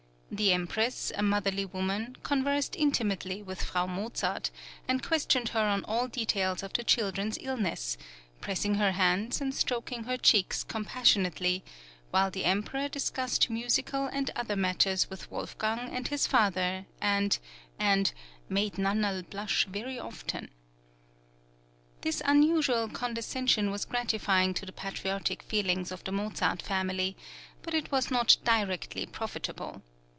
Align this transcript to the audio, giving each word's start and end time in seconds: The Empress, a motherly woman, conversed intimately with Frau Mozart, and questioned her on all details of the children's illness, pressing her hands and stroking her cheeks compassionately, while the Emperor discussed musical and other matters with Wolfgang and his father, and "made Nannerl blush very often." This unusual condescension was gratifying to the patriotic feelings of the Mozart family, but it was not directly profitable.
The 0.33 0.53
Empress, 0.53 1.11
a 1.17 1.21
motherly 1.21 1.65
woman, 1.65 2.15
conversed 2.23 2.77
intimately 2.77 3.43
with 3.43 3.61
Frau 3.61 3.85
Mozart, 3.85 4.49
and 4.87 5.03
questioned 5.05 5.49
her 5.49 5.59
on 5.59 5.83
all 5.83 6.07
details 6.07 6.63
of 6.63 6.71
the 6.71 6.85
children's 6.85 7.37
illness, 7.41 7.97
pressing 8.39 8.75
her 8.75 8.93
hands 8.93 9.41
and 9.41 9.53
stroking 9.53 10.05
her 10.05 10.15
cheeks 10.15 10.63
compassionately, 10.63 11.65
while 12.11 12.31
the 12.31 12.45
Emperor 12.45 12.87
discussed 12.87 13.49
musical 13.49 14.05
and 14.05 14.31
other 14.33 14.55
matters 14.55 15.09
with 15.09 15.29
Wolfgang 15.29 15.93
and 15.93 16.07
his 16.07 16.27
father, 16.27 16.85
and 17.01 17.37
"made 18.47 18.77
Nannerl 18.77 19.29
blush 19.29 19.65
very 19.65 19.99
often." 19.99 20.49
This 22.03 22.21
unusual 22.23 22.87
condescension 22.87 23.69
was 23.69 23.83
gratifying 23.83 24.53
to 24.53 24.65
the 24.65 24.71
patriotic 24.71 25.43
feelings 25.43 25.91
of 25.91 26.05
the 26.05 26.13
Mozart 26.13 26.61
family, 26.61 27.17
but 27.63 27.73
it 27.73 27.91
was 27.91 28.09
not 28.09 28.37
directly 28.45 29.05
profitable. 29.05 29.81